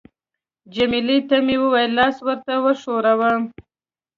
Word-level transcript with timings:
جميله 0.73 1.17
ته 1.29 1.37
مې 1.45 1.55
وویل: 1.63 1.91
لاس 1.99 2.15
ورته 2.27 2.53
وښوروه. 2.63 3.31